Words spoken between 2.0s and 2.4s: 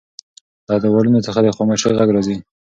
راځي.